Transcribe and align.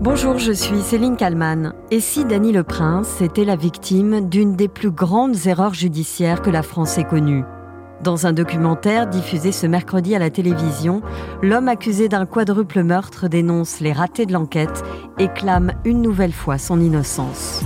Bonjour, 0.00 0.38
je 0.38 0.52
suis 0.52 0.80
Céline 0.80 1.16
Kalman. 1.16 1.72
Et 1.90 1.98
si 1.98 2.24
Dany 2.24 2.52
le 2.52 2.62
Prince 2.62 3.20
était 3.20 3.44
la 3.44 3.56
victime 3.56 4.28
d'une 4.28 4.54
des 4.54 4.68
plus 4.68 4.92
grandes 4.92 5.46
erreurs 5.46 5.74
judiciaires 5.74 6.40
que 6.40 6.50
la 6.50 6.62
France 6.62 6.98
ait 6.98 7.04
connues? 7.04 7.42
Dans 8.04 8.24
un 8.24 8.32
documentaire 8.32 9.08
diffusé 9.08 9.50
ce 9.50 9.66
mercredi 9.66 10.14
à 10.14 10.20
la 10.20 10.30
télévision, 10.30 11.02
l'homme 11.42 11.66
accusé 11.66 12.08
d'un 12.08 12.26
quadruple 12.26 12.84
meurtre 12.84 13.26
dénonce 13.26 13.80
les 13.80 13.92
ratés 13.92 14.24
de 14.24 14.32
l'enquête 14.32 14.84
et 15.18 15.26
clame 15.26 15.72
une 15.84 16.00
nouvelle 16.00 16.32
fois 16.32 16.58
son 16.58 16.80
innocence. 16.80 17.64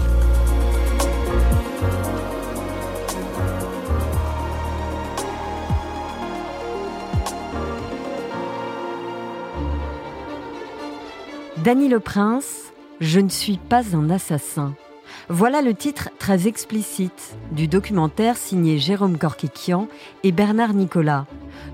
Dany 11.58 11.88
le 11.88 12.00
Prince, 12.00 12.72
Je 13.00 13.20
ne 13.20 13.28
suis 13.28 13.58
pas 13.58 13.94
un 13.94 14.08
assassin. 14.08 14.74
Voilà 15.28 15.60
le 15.60 15.74
titre 15.74 16.08
très 16.18 16.48
explicite 16.48 17.36
du 17.52 17.68
documentaire 17.68 18.38
signé 18.38 18.78
Jérôme 18.78 19.18
Korkikian 19.18 19.86
et 20.24 20.32
Bernard 20.32 20.72
Nicolas. 20.72 21.26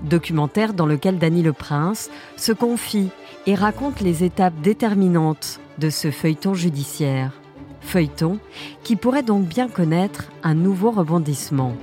Documentaire 0.03 0.73
dans 0.73 0.85
lequel 0.85 1.17
Dany 1.17 1.43
le 1.43 1.53
Prince 1.53 2.11
se 2.35 2.51
confie 2.51 3.09
et 3.47 3.55
raconte 3.55 4.01
les 4.01 4.25
étapes 4.25 4.59
déterminantes 4.61 5.61
de 5.77 5.89
ce 5.89 6.11
feuilleton 6.11 6.53
judiciaire. 6.53 7.31
Feuilleton 7.79 8.37
qui 8.83 8.97
pourrait 8.97 9.23
donc 9.23 9.45
bien 9.45 9.69
connaître 9.69 10.25
un 10.43 10.55
nouveau 10.55 10.91
rebondissement. 10.91 11.73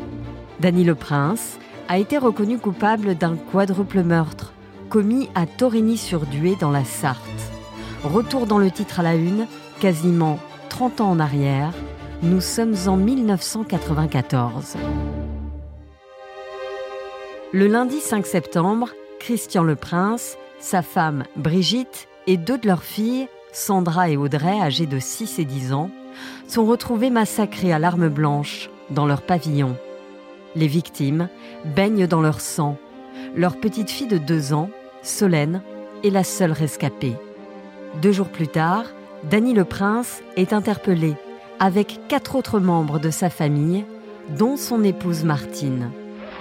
Dany 0.60 0.84
le 0.84 0.94
Prince 0.94 1.58
a 1.88 1.98
été 1.98 2.18
reconnu 2.18 2.58
coupable 2.58 3.14
d'un 3.14 3.36
quadruple 3.36 4.02
meurtre 4.02 4.52
commis 4.90 5.30
à 5.34 5.46
Torigny-sur-Dué 5.46 6.56
dans 6.60 6.70
la 6.70 6.84
Sarthe. 6.84 7.55
Retour 8.04 8.46
dans 8.46 8.58
le 8.58 8.70
titre 8.70 9.00
à 9.00 9.02
la 9.02 9.14
une, 9.14 9.46
quasiment 9.80 10.38
30 10.68 11.00
ans 11.00 11.10
en 11.10 11.18
arrière, 11.18 11.72
nous 12.22 12.40
sommes 12.40 12.76
en 12.86 12.96
1994. 12.96 14.76
Le 17.52 17.66
lundi 17.66 18.00
5 18.00 18.26
septembre, 18.26 18.90
Christian 19.18 19.62
le 19.62 19.76
Prince, 19.76 20.36
sa 20.60 20.82
femme 20.82 21.24
Brigitte 21.36 22.08
et 22.26 22.36
deux 22.36 22.58
de 22.58 22.66
leurs 22.66 22.84
filles, 22.84 23.28
Sandra 23.52 24.10
et 24.10 24.16
Audrey, 24.16 24.60
âgées 24.60 24.86
de 24.86 24.98
6 24.98 25.38
et 25.38 25.44
10 25.44 25.72
ans, 25.72 25.90
sont 26.46 26.66
retrouvés 26.66 27.10
massacrés 27.10 27.72
à 27.72 27.78
l'arme 27.78 28.08
blanche 28.08 28.70
dans 28.90 29.06
leur 29.06 29.22
pavillon. 29.22 29.76
Les 30.54 30.68
victimes 30.68 31.28
baignent 31.64 32.06
dans 32.06 32.20
leur 32.20 32.40
sang. 32.40 32.76
Leur 33.34 33.56
petite 33.56 33.90
fille 33.90 34.06
de 34.06 34.18
2 34.18 34.52
ans, 34.52 34.70
Solène, 35.02 35.62
est 36.04 36.10
la 36.10 36.24
seule 36.24 36.52
rescapée. 36.52 37.16
Deux 38.02 38.12
jours 38.12 38.28
plus 38.28 38.48
tard, 38.48 38.84
Dany 39.24 39.54
le 39.54 39.64
Prince 39.64 40.22
est 40.36 40.52
interpellé 40.52 41.14
avec 41.58 41.98
quatre 42.08 42.34
autres 42.34 42.60
membres 42.60 42.98
de 42.98 43.08
sa 43.08 43.30
famille, 43.30 43.86
dont 44.36 44.58
son 44.58 44.84
épouse 44.84 45.24
Martine. 45.24 45.90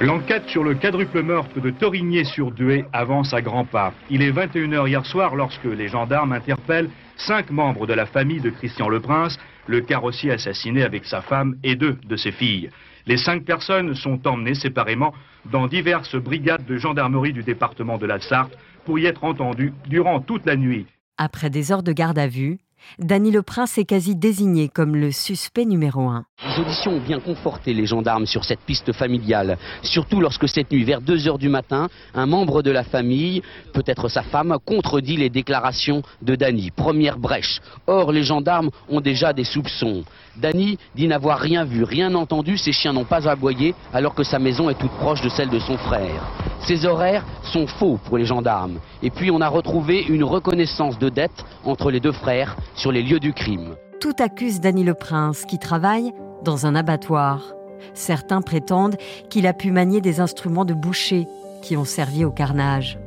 L'enquête 0.02 0.50
sur 0.50 0.66
le 0.66 0.76
quadruple 0.76 1.24
meurtre 1.24 1.62
de 1.62 1.70
Torigné-sur-Dué 1.70 2.84
avance 2.92 3.34
à 3.34 3.42
grands 3.42 3.64
pas. 3.64 3.94
Il 4.10 4.22
est 4.22 4.34
21h 4.34 4.90
hier 4.90 5.06
soir 5.06 5.36
lorsque 5.36 5.64
les 5.64 5.88
gendarmes 5.88 6.34
interpellent 6.34 6.90
cinq 7.16 7.50
membres 7.52 7.88
de 7.88 7.94
la 7.94 8.06
famille 8.06 8.42
de 8.42 8.50
Christian 8.50 8.90
le 8.90 9.00
Prince, 9.00 9.40
le 9.68 9.80
carrossier 9.80 10.32
assassiné 10.32 10.84
avec 10.84 11.06
sa 11.06 11.22
femme 11.22 11.56
et 11.64 11.76
deux 11.76 11.98
de 12.06 12.18
ses 12.18 12.34
filles. 12.34 12.70
Les 13.08 13.18
cinq 13.18 13.46
personnes 13.46 13.96
sont 13.96 14.28
emmenées 14.28 14.56
séparément 14.56 15.14
dans 15.46 15.68
diverses 15.68 16.18
brigades 16.18 16.66
de 16.66 16.76
gendarmerie 16.76 17.32
du 17.32 17.44
département 17.44 17.98
de 17.98 18.06
la 18.06 18.20
Sarthe 18.20 18.58
pour 18.84 19.00
y 19.00 19.06
être 19.06 19.24
entendues 19.24 19.72
durant 19.88 20.20
toute 20.20 20.46
la 20.46 20.58
nuit. 20.58 20.86
Après 21.18 21.50
des 21.50 21.72
heures 21.72 21.84
de 21.84 21.94
garde 21.94 22.20
à 22.20 22.28
vue, 22.28 22.58
Dany 23.00 23.32
le 23.32 23.42
Prince 23.42 23.78
est 23.78 23.86
quasi 23.86 24.18
désigné 24.18 24.68
comme 24.68 24.98
le 24.98 25.14
suspect 25.14 25.64
numéro 25.64 26.10
un. 26.10 26.26
Les 26.46 26.62
auditions 26.62 26.92
ont 26.92 27.00
bien 27.00 27.22
conforté 27.22 27.74
les 27.74 27.86
gendarmes 27.86 28.26
sur 28.26 28.44
cette 28.44 28.60
piste 28.60 28.92
familiale, 28.92 29.58
surtout 29.82 30.20
lorsque 30.20 30.50
cette 30.50 30.72
nuit, 30.72 30.84
vers 30.84 31.00
2 31.00 31.30
heures 31.30 31.38
du 31.38 31.48
matin, 31.48 31.88
un 32.14 32.26
membre 32.26 32.62
de 32.62 32.70
la 32.70 32.84
famille, 32.84 33.42
peut-être 33.74 34.10
sa 34.10 34.24
femme, 34.24 34.58
contredit 34.66 35.16
les 35.16 35.30
déclarations 35.30 36.04
de 36.22 36.36
Dany. 36.36 36.72
Première 36.72 37.18
brèche. 37.18 37.62
Or, 37.88 38.12
les 38.12 38.24
gendarmes 38.24 38.70
ont 38.90 39.00
déjà 39.00 39.32
des 39.32 39.46
soupçons. 39.46 40.04
Dany 40.36 40.78
dit 40.96 41.08
n'avoir 41.08 41.40
rien 41.40 41.64
vu, 41.64 41.86
rien 41.86 42.14
entendu, 42.14 42.58
ses 42.58 42.74
chiens 42.74 42.92
n'ont 42.92 43.06
pas 43.06 43.30
aboyé, 43.30 43.74
alors 43.94 44.16
que 44.16 44.24
sa 44.24 44.38
maison 44.38 44.70
est 44.70 44.78
toute 44.78 44.92
proche 44.92 45.22
de 45.22 45.30
celle 45.30 45.50
de 45.50 45.60
son 45.60 45.78
frère. 45.78 46.30
Ces 46.62 46.86
horaires 46.86 47.26
sont 47.44 47.68
faux 47.68 48.00
pour 48.06 48.18
les 48.18 48.26
gendarmes. 48.26 48.80
Et 49.04 49.10
puis 49.10 49.32
on 49.32 49.42
a 49.42 49.48
retrouvé 49.48 50.04
une 50.04 50.24
reconnaissance 50.24 50.98
de 50.98 51.10
dette 51.10 51.46
entre 51.64 51.92
les 51.92 52.00
deux 52.00 52.12
frères 52.12 52.56
sur 52.76 52.92
les 52.92 53.04
lieux 53.04 53.20
du 53.20 53.34
crime. 53.34 53.76
Tout 54.02 54.16
accuse 54.20 54.60
Dany 54.60 54.84
le 54.84 54.94
Prince 54.94 55.46
qui 55.46 55.60
travaille 55.60 56.12
dans 56.44 56.66
un 56.66 56.76
abattoir. 56.76 57.54
Certains 57.94 58.42
prétendent 58.42 58.98
qu'il 59.30 59.48
a 59.48 59.54
pu 59.54 59.72
manier 59.72 60.02
des 60.02 60.20
instruments 60.20 60.66
de 60.66 60.74
boucher 60.74 61.28
qui 61.62 61.78
ont 61.78 61.86
servi 61.86 62.26
au 62.26 62.32
carnage. 62.32 63.00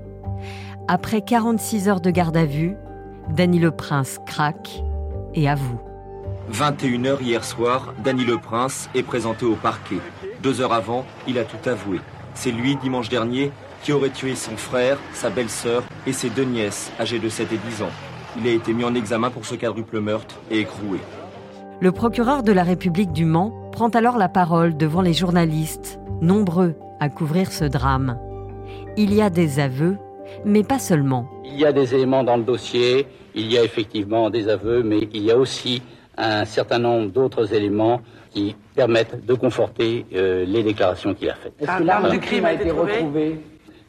Après 0.88 1.20
46 1.20 1.88
heures 1.88 2.00
de 2.00 2.10
garde 2.10 2.36
à 2.36 2.44
vue, 2.44 2.76
Dany 3.30 3.58
le 3.58 3.70
Prince 3.70 4.18
craque 4.26 4.82
et 5.34 5.48
avoue. 5.48 5.80
21h 6.52 7.20
hier 7.20 7.44
soir, 7.44 7.92
Dany 8.02 8.24
le 8.24 8.38
Prince 8.38 8.88
est 8.94 9.02
présenté 9.02 9.44
au 9.44 9.54
parquet. 9.54 9.98
Deux 10.42 10.60
heures 10.60 10.72
avant, 10.72 11.04
il 11.26 11.38
a 11.38 11.44
tout 11.44 11.68
avoué. 11.68 12.00
C'est 12.40 12.52
lui, 12.52 12.76
dimanche 12.76 13.08
dernier, 13.08 13.50
qui 13.82 13.92
aurait 13.92 14.10
tué 14.10 14.36
son 14.36 14.56
frère, 14.56 14.96
sa 15.12 15.28
belle-sœur 15.28 15.82
et 16.06 16.12
ses 16.12 16.30
deux 16.30 16.44
nièces, 16.44 16.92
âgées 17.00 17.18
de 17.18 17.28
7 17.28 17.52
et 17.52 17.56
10 17.56 17.82
ans. 17.82 17.90
Il 18.38 18.46
a 18.46 18.52
été 18.52 18.72
mis 18.72 18.84
en 18.84 18.94
examen 18.94 19.28
pour 19.28 19.44
ce 19.44 19.56
quadruple 19.56 19.98
meurtre 19.98 20.36
et 20.48 20.60
écroué. 20.60 21.00
Le 21.80 21.90
procureur 21.90 22.44
de 22.44 22.52
la 22.52 22.62
République 22.62 23.10
du 23.10 23.24
Mans 23.24 23.52
prend 23.72 23.88
alors 23.88 24.18
la 24.18 24.28
parole 24.28 24.76
devant 24.76 25.02
les 25.02 25.14
journalistes, 25.14 25.98
nombreux 26.20 26.76
à 27.00 27.08
couvrir 27.08 27.50
ce 27.50 27.64
drame. 27.64 28.16
Il 28.96 29.12
y 29.12 29.20
a 29.20 29.30
des 29.30 29.58
aveux, 29.58 29.96
mais 30.44 30.62
pas 30.62 30.78
seulement. 30.78 31.28
Il 31.44 31.58
y 31.58 31.64
a 31.64 31.72
des 31.72 31.92
éléments 31.92 32.22
dans 32.22 32.36
le 32.36 32.44
dossier, 32.44 33.08
il 33.34 33.50
y 33.50 33.58
a 33.58 33.64
effectivement 33.64 34.30
des 34.30 34.48
aveux, 34.48 34.84
mais 34.84 35.08
il 35.12 35.24
y 35.24 35.32
a 35.32 35.36
aussi 35.36 35.82
un 36.16 36.44
certain 36.44 36.78
nombre 36.78 37.10
d'autres 37.10 37.52
éléments 37.52 38.00
qui 38.38 38.56
permettent 38.74 39.24
de 39.26 39.34
conforter 39.34 40.06
euh, 40.14 40.44
les 40.46 40.62
déclarations 40.62 41.14
qu'il 41.14 41.28
a 41.28 41.34
faites. 41.34 41.54
Est-ce 41.60 41.78
que 41.78 41.82
l'arme 41.82 42.10
du 42.10 42.20
crime 42.20 42.44
a 42.44 42.52
été 42.52 42.70
retrouvée? 42.70 43.40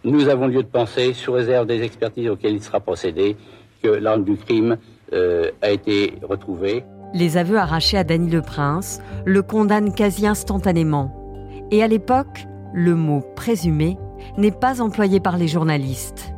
Nous 0.03 0.27
avons 0.27 0.47
lieu 0.47 0.63
de 0.63 0.67
penser, 0.67 1.13
sous 1.13 1.33
réserve 1.33 1.67
des 1.67 1.83
expertises 1.83 2.29
auxquelles 2.29 2.55
il 2.55 2.63
sera 2.63 2.79
procédé, 2.79 3.35
que 3.83 3.89
l'arme 3.89 4.23
du 4.23 4.37
crime 4.37 4.77
euh, 5.13 5.51
a 5.61 5.69
été 5.69 6.13
retrouvée. 6.23 6.83
Les 7.13 7.37
aveux 7.37 7.57
arrachés 7.57 7.97
à 7.97 8.03
Dany 8.03 8.29
le 8.29 8.41
Prince 8.41 9.01
le 9.25 9.41
condamnent 9.41 9.93
quasi 9.93 10.25
instantanément. 10.25 11.13
Et 11.71 11.83
à 11.83 11.87
l'époque, 11.87 12.45
le 12.73 12.95
mot 12.95 13.21
présumé 13.35 13.97
n'est 14.37 14.51
pas 14.51 14.81
employé 14.81 15.19
par 15.19 15.37
les 15.37 15.47
journalistes. 15.47 16.33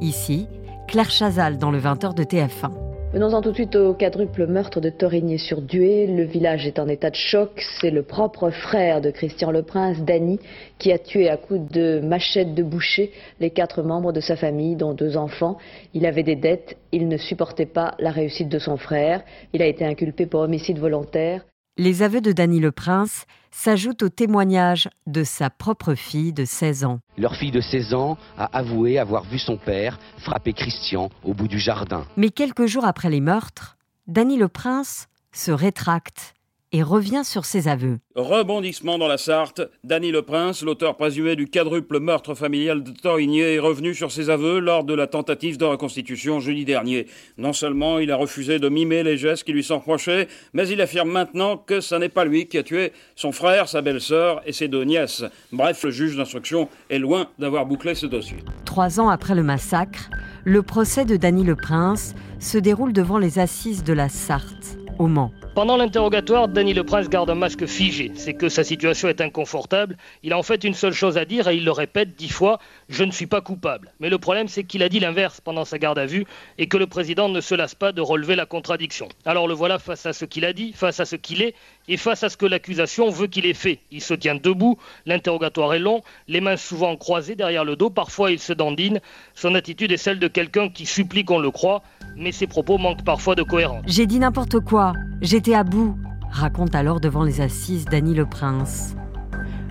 Ici, 0.00 0.48
Claire 0.88 1.10
Chazal 1.10 1.56
dans 1.56 1.70
le 1.70 1.78
20h 1.78 2.14
de 2.14 2.24
TF1. 2.24 2.83
Venons-en 3.14 3.42
tout 3.42 3.50
de 3.50 3.54
suite 3.54 3.76
au 3.76 3.94
quadruple 3.94 4.48
meurtre 4.48 4.80
de 4.80 4.90
Torigné-sur-Dué. 4.90 6.08
Le 6.08 6.24
village 6.24 6.66
est 6.66 6.80
en 6.80 6.88
état 6.88 7.10
de 7.10 7.14
choc. 7.14 7.62
C'est 7.80 7.92
le 7.92 8.02
propre 8.02 8.50
frère 8.50 9.00
de 9.00 9.12
Christian 9.12 9.52
le 9.52 9.62
Prince, 9.62 10.00
Dany, 10.00 10.40
qui 10.80 10.90
a 10.90 10.98
tué 10.98 11.28
à 11.28 11.36
coups 11.36 11.60
de 11.70 12.00
machette 12.00 12.54
de 12.54 12.64
boucher 12.64 13.12
les 13.38 13.50
quatre 13.50 13.84
membres 13.84 14.12
de 14.12 14.18
sa 14.18 14.34
famille, 14.34 14.74
dont 14.74 14.94
deux 14.94 15.16
enfants. 15.16 15.58
Il 15.94 16.06
avait 16.06 16.24
des 16.24 16.34
dettes. 16.34 16.76
Il 16.90 17.06
ne 17.06 17.16
supportait 17.16 17.66
pas 17.66 17.94
la 18.00 18.10
réussite 18.10 18.48
de 18.48 18.58
son 18.58 18.76
frère. 18.76 19.22
Il 19.52 19.62
a 19.62 19.66
été 19.66 19.84
inculpé 19.84 20.26
pour 20.26 20.40
homicide 20.40 20.80
volontaire. 20.80 21.44
Les 21.76 22.04
aveux 22.04 22.20
de 22.20 22.30
Dany 22.30 22.60
le 22.60 22.70
Prince 22.70 23.26
s'ajoutent 23.50 24.04
au 24.04 24.08
témoignage 24.08 24.88
de 25.08 25.24
sa 25.24 25.50
propre 25.50 25.96
fille 25.96 26.32
de 26.32 26.44
16 26.44 26.84
ans. 26.84 27.00
Leur 27.18 27.34
fille 27.34 27.50
de 27.50 27.60
16 27.60 27.94
ans 27.94 28.16
a 28.38 28.44
avoué 28.56 28.96
avoir 28.96 29.24
vu 29.24 29.40
son 29.40 29.56
père 29.56 29.98
frapper 30.18 30.52
Christian 30.52 31.10
au 31.24 31.34
bout 31.34 31.48
du 31.48 31.58
jardin. 31.58 32.06
Mais 32.16 32.30
quelques 32.30 32.66
jours 32.66 32.84
après 32.84 33.10
les 33.10 33.20
meurtres, 33.20 33.76
Dany 34.06 34.36
le 34.36 34.46
Prince 34.46 35.08
se 35.32 35.50
rétracte 35.50 36.34
et 36.74 36.82
revient 36.82 37.22
sur 37.24 37.44
ses 37.44 37.68
aveux. 37.68 38.00
Rebondissement 38.16 38.98
dans 38.98 39.06
la 39.06 39.16
Sarthe, 39.16 39.62
Dany 39.84 40.10
le 40.10 40.22
Prince, 40.22 40.62
l'auteur 40.62 40.96
présumé 40.96 41.36
du 41.36 41.46
quadruple 41.46 42.00
meurtre 42.00 42.34
familial 42.34 42.82
de 42.82 42.90
Torigné, 42.90 43.54
est 43.54 43.58
revenu 43.60 43.94
sur 43.94 44.10
ses 44.10 44.28
aveux 44.28 44.58
lors 44.58 44.82
de 44.82 44.92
la 44.92 45.06
tentative 45.06 45.56
de 45.56 45.64
reconstitution 45.64 46.40
jeudi 46.40 46.64
dernier. 46.64 47.06
Non 47.38 47.52
seulement 47.52 48.00
il 48.00 48.10
a 48.10 48.16
refusé 48.16 48.58
de 48.58 48.68
mimer 48.68 49.04
les 49.04 49.16
gestes 49.16 49.44
qui 49.44 49.52
lui 49.52 49.62
sont 49.62 49.78
reprochés, 49.78 50.26
mais 50.52 50.66
il 50.66 50.80
affirme 50.80 51.12
maintenant 51.12 51.56
que 51.56 51.80
ce 51.80 51.94
n'est 51.94 52.08
pas 52.08 52.24
lui 52.24 52.48
qui 52.48 52.58
a 52.58 52.64
tué 52.64 52.92
son 53.14 53.30
frère, 53.30 53.68
sa 53.68 53.80
belle-sœur 53.80 54.42
et 54.44 54.52
ses 54.52 54.66
deux 54.66 54.82
nièces. 54.82 55.22
Bref, 55.52 55.84
le 55.84 55.92
juge 55.92 56.16
d'instruction 56.16 56.68
est 56.90 56.98
loin 56.98 57.28
d'avoir 57.38 57.66
bouclé 57.66 57.94
ce 57.94 58.06
dossier. 58.06 58.38
Trois 58.64 58.98
ans 58.98 59.10
après 59.10 59.36
le 59.36 59.44
massacre, 59.44 60.10
le 60.42 60.62
procès 60.62 61.04
de 61.04 61.14
Dany 61.14 61.44
le 61.44 61.54
Prince 61.54 62.16
se 62.40 62.58
déroule 62.58 62.92
devant 62.92 63.18
les 63.18 63.38
assises 63.38 63.84
de 63.84 63.92
la 63.92 64.08
Sarthe. 64.08 64.83
Pendant 64.96 65.76
l'interrogatoire, 65.76 66.46
Danny 66.46 66.72
Le 66.72 66.84
Prince 66.84 67.08
garde 67.08 67.28
un 67.28 67.34
masque 67.34 67.66
figé. 67.66 68.12
C'est 68.14 68.34
que 68.34 68.48
sa 68.48 68.62
situation 68.62 69.08
est 69.08 69.20
inconfortable. 69.20 69.96
Il 70.22 70.32
a 70.32 70.38
en 70.38 70.42
fait 70.42 70.62
une 70.62 70.74
seule 70.74 70.92
chose 70.92 71.18
à 71.18 71.24
dire 71.24 71.48
et 71.48 71.56
il 71.56 71.64
le 71.64 71.72
répète 71.72 72.14
dix 72.16 72.28
fois 72.28 72.58
Je 72.88 73.02
ne 73.02 73.10
suis 73.10 73.26
pas 73.26 73.40
coupable. 73.40 73.92
Mais 73.98 74.08
le 74.08 74.18
problème, 74.18 74.46
c'est 74.46 74.62
qu'il 74.62 74.82
a 74.82 74.88
dit 74.88 75.00
l'inverse 75.00 75.40
pendant 75.40 75.64
sa 75.64 75.78
garde 75.78 75.98
à 75.98 76.06
vue 76.06 76.26
et 76.58 76.68
que 76.68 76.76
le 76.76 76.86
président 76.86 77.28
ne 77.28 77.40
se 77.40 77.54
lasse 77.54 77.74
pas 77.74 77.92
de 77.92 78.00
relever 78.00 78.36
la 78.36 78.46
contradiction. 78.46 79.08
Alors 79.24 79.48
le 79.48 79.54
voilà 79.54 79.78
face 79.78 80.06
à 80.06 80.12
ce 80.12 80.24
qu'il 80.24 80.44
a 80.44 80.52
dit, 80.52 80.72
face 80.72 81.00
à 81.00 81.04
ce 81.04 81.16
qu'il 81.16 81.42
est 81.42 81.54
et 81.88 81.96
face 81.96 82.22
à 82.22 82.28
ce 82.28 82.36
que 82.36 82.46
l'accusation 82.46 83.10
veut 83.10 83.26
qu'il 83.26 83.46
ait 83.46 83.54
fait. 83.54 83.80
Il 83.90 84.00
se 84.00 84.14
tient 84.14 84.34
debout, 84.34 84.78
l'interrogatoire 85.06 85.74
est 85.74 85.78
long, 85.78 86.02
les 86.28 86.40
mains 86.40 86.56
souvent 86.56 86.96
croisées 86.96 87.34
derrière 87.34 87.64
le 87.64 87.76
dos, 87.76 87.90
parfois 87.90 88.30
il 88.30 88.38
se 88.38 88.52
dandine. 88.52 89.00
Son 89.34 89.54
attitude 89.54 89.92
est 89.92 89.96
celle 89.96 90.18
de 90.18 90.28
quelqu'un 90.28 90.68
qui 90.68 90.86
supplie 90.86 91.24
qu'on 91.24 91.38
le 91.38 91.50
croit, 91.50 91.82
mais 92.16 92.32
ses 92.32 92.46
propos 92.46 92.78
manquent 92.78 93.04
parfois 93.04 93.34
de 93.34 93.42
cohérence. 93.42 93.84
J'ai 93.86 94.06
dit 94.06 94.18
n'importe 94.18 94.60
quoi, 94.60 94.92
j'étais 95.20 95.54
à 95.54 95.64
bout, 95.64 95.96
raconte 96.30 96.74
alors 96.74 97.00
devant 97.00 97.22
les 97.22 97.40
assises 97.40 97.84
Dany 97.84 98.14
Le 98.14 98.26
Prince. 98.26 98.96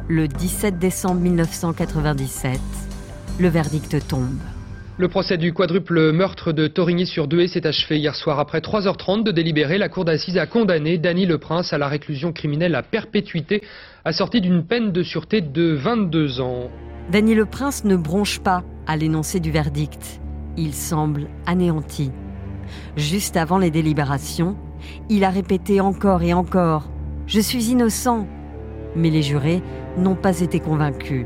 Le 0.08 0.28
17 0.28 0.80
décembre 0.80 1.22
1997, 1.22 2.60
le 3.40 3.48
verdict 3.48 4.08
tombe. 4.08 4.38
Le 5.00 5.08
procès 5.08 5.40
du 5.40 5.54
quadruple 5.54 6.12
meurtre 6.12 6.52
de 6.52 6.68
Torigny-sur-Douai 6.68 7.48
s'est 7.48 7.66
achevé 7.66 7.98
hier 7.98 8.14
soir. 8.14 8.40
Après 8.40 8.60
3h30 8.60 9.24
de 9.24 9.32
délibéré, 9.32 9.80
la 9.80 9.90
cour 9.90 10.06
d'assises 10.06 10.38
a 10.38 10.46
condamné 10.46 11.00
Dany 11.00 11.26
Le 11.26 11.40
Prince 11.40 11.74
à 11.74 11.80
la 11.80 11.88
réclusion 11.88 12.32
criminelle 12.32 12.76
à 12.76 12.84
perpétuité, 12.84 13.64
assortie 14.06 14.40
d'une 14.40 14.64
peine 14.64 14.92
de 14.92 15.02
sûreté 15.02 15.42
de 15.42 15.74
22 15.74 16.42
ans. 16.42 16.70
Dany 17.12 17.34
Le 17.34 17.48
Prince 17.48 17.86
ne 17.86 17.96
bronche 17.96 18.40
pas 18.40 18.64
à 18.86 18.96
l'énoncé 18.96 19.40
du 19.40 19.50
verdict. 19.50 20.22
Il 20.58 20.76
semble 20.76 21.26
anéanti. 21.48 22.12
Juste 22.96 23.36
avant 23.36 23.58
les 23.58 23.72
délibérations, 23.72 24.56
il 25.10 25.24
a 25.24 25.32
répété 25.32 25.82
encore 25.82 26.22
et 26.22 26.34
encore⁇ 26.34 26.84
Je 27.26 27.40
suis 27.40 27.72
innocent!⁇ 27.72 28.22
Mais 28.96 29.10
les 29.10 29.24
jurés 29.24 29.64
n'ont 29.98 30.14
pas 30.14 30.42
été 30.42 30.60
convaincus. 30.60 31.26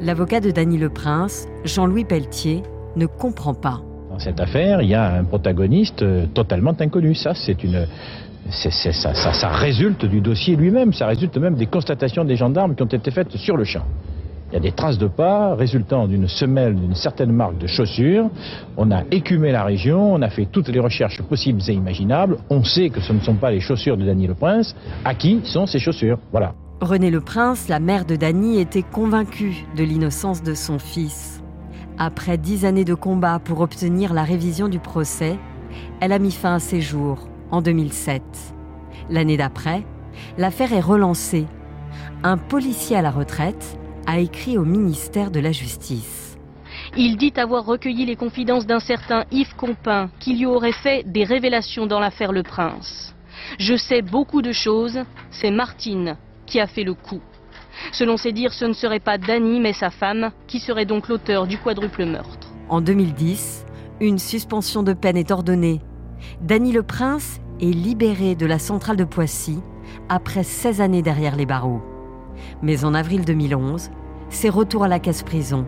L'avocat 0.00 0.40
de 0.40 0.50
Dany 0.50 0.76
Le 0.76 0.90
Prince, 0.90 1.46
Jean-Louis 1.64 2.04
Pelletier, 2.04 2.62
ne 2.96 3.06
comprend 3.06 3.54
pas. 3.54 3.80
Dans 4.10 4.18
cette 4.18 4.40
affaire, 4.40 4.82
il 4.82 4.88
y 4.88 4.94
a 4.94 5.14
un 5.14 5.24
protagoniste 5.24 6.02
euh, 6.02 6.26
totalement 6.32 6.74
inconnu. 6.78 7.14
Ça, 7.14 7.34
c'est 7.34 7.62
une, 7.62 7.86
ça, 8.50 8.70
ça, 8.92 9.32
ça, 9.32 9.48
résulte 9.48 10.04
du 10.06 10.20
dossier 10.20 10.56
lui-même, 10.56 10.92
ça 10.92 11.06
résulte 11.06 11.36
même 11.36 11.54
des 11.54 11.66
constatations 11.66 12.24
des 12.24 12.36
gendarmes 12.36 12.74
qui 12.74 12.82
ont 12.82 12.86
été 12.86 13.10
faites 13.10 13.36
sur 13.36 13.56
le 13.56 13.64
champ. 13.64 13.84
Il 14.50 14.54
y 14.54 14.56
a 14.58 14.60
des 14.60 14.70
traces 14.70 14.96
de 14.96 15.08
pas 15.08 15.56
résultant 15.56 16.06
d'une 16.06 16.28
semelle 16.28 16.76
d'une 16.76 16.94
certaine 16.94 17.32
marque 17.32 17.58
de 17.58 17.66
chaussures. 17.66 18.30
On 18.76 18.92
a 18.92 19.02
écumé 19.10 19.50
la 19.50 19.64
région, 19.64 20.14
on 20.14 20.22
a 20.22 20.30
fait 20.30 20.46
toutes 20.46 20.68
les 20.68 20.78
recherches 20.78 21.20
possibles 21.22 21.60
et 21.66 21.72
imaginables. 21.72 22.36
On 22.48 22.62
sait 22.62 22.90
que 22.90 23.00
ce 23.00 23.12
ne 23.12 23.18
sont 23.18 23.34
pas 23.34 23.50
les 23.50 23.58
chaussures 23.58 23.96
de 23.96 24.04
Dany 24.04 24.28
Le 24.28 24.34
Prince. 24.34 24.76
À 25.04 25.14
qui 25.14 25.40
sont 25.42 25.66
ces 25.66 25.80
chaussures? 25.80 26.18
Voilà. 26.30 26.54
René 26.80 27.10
Le 27.10 27.20
Prince, 27.20 27.68
la 27.68 27.80
mère 27.80 28.04
de 28.04 28.14
Dany, 28.14 28.60
était 28.60 28.82
convaincue 28.82 29.66
de 29.76 29.82
l'innocence 29.82 30.44
de 30.44 30.54
son 30.54 30.78
fils. 30.78 31.42
Après 31.98 32.36
dix 32.36 32.66
années 32.66 32.84
de 32.84 32.94
combat 32.94 33.38
pour 33.38 33.60
obtenir 33.60 34.12
la 34.12 34.22
révision 34.22 34.68
du 34.68 34.78
procès, 34.78 35.38
elle 36.00 36.12
a 36.12 36.18
mis 36.18 36.30
fin 36.30 36.56
à 36.56 36.58
ses 36.58 36.82
jours 36.82 37.26
en 37.50 37.62
2007. 37.62 38.22
L'année 39.08 39.38
d'après, 39.38 39.82
l'affaire 40.36 40.74
est 40.74 40.80
relancée. 40.80 41.46
Un 42.22 42.36
policier 42.36 42.96
à 42.96 43.02
la 43.02 43.10
retraite 43.10 43.78
a 44.06 44.18
écrit 44.18 44.58
au 44.58 44.64
ministère 44.64 45.30
de 45.30 45.40
la 45.40 45.52
Justice. 45.52 46.36
Il 46.98 47.16
dit 47.16 47.32
avoir 47.36 47.64
recueilli 47.64 48.04
les 48.04 48.16
confidences 48.16 48.66
d'un 48.66 48.80
certain 48.80 49.24
Yves 49.32 49.56
Compin 49.56 50.10
qui 50.20 50.36
lui 50.36 50.44
aurait 50.44 50.72
fait 50.72 51.02
des 51.10 51.24
révélations 51.24 51.86
dans 51.86 52.00
l'affaire 52.00 52.32
Le 52.32 52.42
Prince. 52.42 53.14
Je 53.58 53.74
sais 53.74 54.02
beaucoup 54.02 54.42
de 54.42 54.52
choses, 54.52 54.98
c'est 55.30 55.50
Martine 55.50 56.16
qui 56.44 56.60
a 56.60 56.66
fait 56.66 56.84
le 56.84 56.94
coup. 56.94 57.22
Selon 57.92 58.16
ses 58.16 58.32
dires, 58.32 58.52
ce 58.52 58.64
ne 58.64 58.72
serait 58.72 59.00
pas 59.00 59.18
Dany, 59.18 59.60
mais 59.60 59.72
sa 59.72 59.90
femme, 59.90 60.30
qui 60.46 60.60
serait 60.60 60.86
donc 60.86 61.08
l'auteur 61.08 61.46
du 61.46 61.58
quadruple 61.58 62.04
meurtre. 62.04 62.48
En 62.68 62.80
2010, 62.80 63.64
une 64.00 64.18
suspension 64.18 64.82
de 64.82 64.92
peine 64.92 65.16
est 65.16 65.30
ordonnée. 65.30 65.80
Dany 66.40 66.72
le 66.72 66.82
Prince 66.82 67.40
est 67.60 67.72
libéré 67.72 68.34
de 68.34 68.46
la 68.46 68.58
centrale 68.58 68.96
de 68.96 69.04
Poissy 69.04 69.60
après 70.08 70.42
16 70.42 70.80
années 70.80 71.02
derrière 71.02 71.36
les 71.36 71.46
barreaux. 71.46 71.82
Mais 72.62 72.84
en 72.84 72.94
avril 72.94 73.24
2011, 73.24 73.90
c'est 74.28 74.48
retour 74.48 74.84
à 74.84 74.88
la 74.88 74.98
casse-prison. 74.98 75.66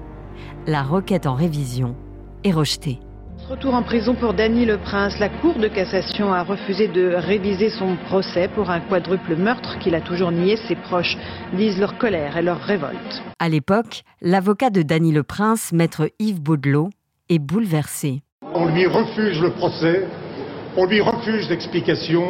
La 0.66 0.82
requête 0.82 1.26
en 1.26 1.34
révision 1.34 1.96
est 2.44 2.52
rejetée. 2.52 3.00
Retour 3.48 3.72
en 3.72 3.82
prison 3.82 4.14
pour 4.14 4.34
Dany 4.34 4.66
Le 4.66 4.76
Prince. 4.76 5.18
La 5.18 5.30
Cour 5.30 5.54
de 5.54 5.68
cassation 5.68 6.34
a 6.34 6.42
refusé 6.42 6.86
de 6.86 7.14
réviser 7.14 7.70
son 7.70 7.96
procès 7.96 8.46
pour 8.54 8.68
un 8.68 8.80
quadruple 8.80 9.36
meurtre 9.36 9.78
qu'il 9.78 9.94
a 9.94 10.02
toujours 10.02 10.30
nié. 10.30 10.58
Ses 10.68 10.74
proches 10.76 11.16
disent 11.54 11.78
leur 11.78 11.96
colère 11.96 12.36
et 12.36 12.42
leur 12.42 12.60
révolte. 12.60 13.22
À 13.38 13.48
l'époque, 13.48 14.02
l'avocat 14.20 14.68
de 14.68 14.82
Dany 14.82 15.12
Le 15.12 15.22
Prince, 15.22 15.72
maître 15.72 16.10
Yves 16.18 16.42
Baudelot, 16.42 16.90
est 17.30 17.38
bouleversé. 17.38 18.20
On 18.52 18.66
lui 18.66 18.86
refuse 18.86 19.40
le 19.40 19.52
procès, 19.52 20.06
on 20.76 20.84
lui 20.84 21.00
refuse 21.00 21.48
l'explication, 21.48 22.26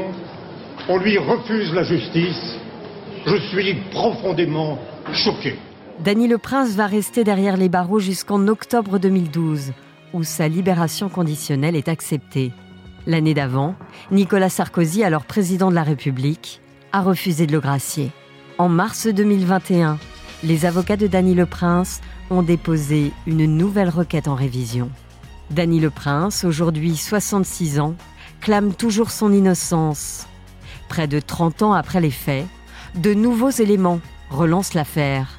on 0.88 0.99
lui 0.99 1.19
refuse 1.19 1.75
la 1.75 1.82
justice. 1.82 2.61
Je 3.26 3.37
suis 3.49 3.75
profondément 3.91 4.79
choqué. 5.12 5.59
Dany 5.99 6.29
Le 6.29 6.38
Prince 6.38 6.76
va 6.76 6.87
rester 6.87 7.25
derrière 7.25 7.56
les 7.56 7.69
barreaux 7.69 7.99
jusqu'en 7.99 8.47
octobre 8.47 9.00
2012 9.00 9.73
où 10.12 10.22
sa 10.22 10.49
libération 10.49 11.08
conditionnelle 11.08 11.76
est 11.76 11.88
acceptée. 11.88 12.52
L'année 13.06 13.34
d'avant, 13.34 13.75
Nicolas 14.10 14.50
Sarkozy, 14.50 15.02
alors 15.02 15.25
président 15.25 15.70
de 15.70 15.75
la 15.75 15.82
République, 15.82 16.60
a 16.93 17.00
refusé 17.00 17.46
de 17.46 17.52
le 17.52 17.60
gracier. 17.60 18.10
En 18.58 18.69
mars 18.69 19.06
2021, 19.06 19.99
les 20.44 20.66
avocats 20.66 20.96
de 20.96 21.06
Dany 21.06 21.34
Le 21.34 21.46
Prince 21.46 22.00
ont 22.31 22.43
déposé 22.43 23.12
une 23.26 23.46
nouvelle 23.46 23.88
requête 23.88 24.28
en 24.28 24.34
révision. 24.34 24.90
Dany 25.50 25.81
Le 25.81 25.90
Prince, 25.90 26.44
aujourd'hui 26.44 26.96
66 26.96 27.81
ans, 27.81 27.94
clame 28.40 28.75
toujours 28.75 29.10
son 29.10 29.32
innocence. 29.32 30.26
Près 30.88 31.08
de 31.08 31.20
30 31.20 31.62
ans 31.62 31.72
après 31.72 32.00
les 32.00 32.10
faits, 32.10 32.46
de 32.94 33.14
nouveaux 33.14 33.50
éléments 33.50 34.00
relancent 34.31 34.75
l'affaire. 34.75 35.38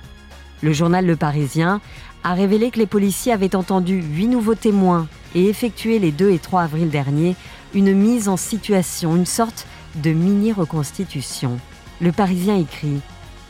Le 0.62 0.74
journal 0.74 1.06
Le 1.06 1.16
Parisien 1.16 1.80
a 2.24 2.34
révélé 2.34 2.70
que 2.70 2.80
les 2.80 2.86
policiers 2.86 3.32
avaient 3.32 3.56
entendu 3.56 4.02
huit 4.02 4.28
nouveaux 4.28 4.56
témoins 4.56 5.08
et 5.36 5.48
effectué 5.48 6.00
les 6.00 6.12
2 6.12 6.32
et 6.32 6.40
3 6.40 6.64
avril 6.64 6.90
dernier 6.90 7.36
une 7.74 7.94
mise 7.94 8.28
en 8.28 8.38
situation, 8.38 9.16
une 9.16 9.26
sorte 9.26 9.66
de 9.96 10.12
mini-reconstitution. 10.12 11.60
Le 12.02 12.12
Parisien 12.12 12.58
écrit 12.58 13.00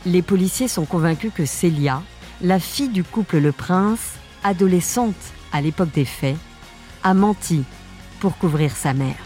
Les 0.06 0.22
policiers 0.22 0.68
sont 0.68 0.84
convaincus 0.84 1.32
que 1.34 1.46
Célia, 1.46 2.02
la 2.42 2.60
fille 2.60 2.88
du 2.88 3.02
couple 3.02 3.38
Le 3.38 3.52
Prince, 3.52 4.14
adolescente 4.44 5.16
à 5.52 5.60
l'époque 5.60 5.92
des 5.92 6.04
faits, 6.04 6.36
a 7.02 7.14
menti 7.14 7.64
pour 8.20 8.36
couvrir 8.36 8.76
sa 8.76 8.92
mère. 8.92 9.16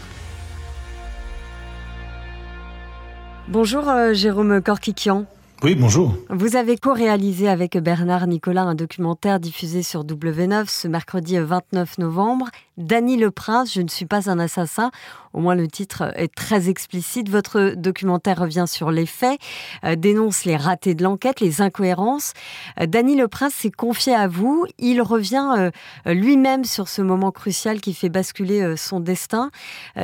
Bonjour 3.47 3.87
euh, 3.89 4.13
Jérôme 4.13 4.59
Corquiquian. 4.61 5.25
Oui, 5.63 5.73
bonjour. 5.73 6.13
Vous 6.29 6.57
avez 6.57 6.77
co-réalisé 6.77 7.47
avec 7.47 7.77
Bernard 7.77 8.27
Nicolas 8.27 8.63
un 8.63 8.75
documentaire 8.75 9.39
diffusé 9.39 9.83
sur 9.83 10.03
W9 10.03 10.67
ce 10.67 10.87
mercredi 10.87 11.39
29 11.39 11.97
novembre. 11.97 12.49
Dany 12.77 13.15
le 13.15 13.31
Prince, 13.31 13.73
je 13.73 13.81
ne 13.81 13.87
suis 13.87 14.05
pas 14.05 14.29
un 14.29 14.37
assassin. 14.37 14.91
Au 15.33 15.39
moins 15.39 15.55
le 15.55 15.67
titre 15.67 16.11
est 16.17 16.33
très 16.33 16.69
explicite. 16.69 17.29
Votre 17.29 17.73
documentaire 17.77 18.39
revient 18.39 18.65
sur 18.67 18.91
les 18.91 19.05
faits, 19.05 19.39
euh, 19.85 19.95
dénonce 19.95 20.43
les 20.43 20.57
ratés 20.57 20.93
de 20.93 21.03
l'enquête, 21.03 21.39
les 21.39 21.61
incohérences. 21.61 22.33
Euh, 22.81 22.85
Dany 22.85 23.15
le 23.15 23.29
Prince 23.29 23.53
s'est 23.53 23.71
confié 23.71 24.13
à 24.13 24.27
vous. 24.27 24.65
Il 24.77 25.01
revient 25.01 25.71
euh, 26.05 26.13
lui-même 26.13 26.65
sur 26.65 26.89
ce 26.89 27.01
moment 27.01 27.31
crucial 27.31 27.79
qui 27.79 27.93
fait 27.93 28.09
basculer 28.09 28.75
son 28.75 28.99
destin. 28.99 29.51